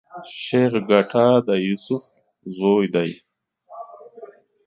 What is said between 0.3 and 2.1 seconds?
شېخ ګټه د يوسف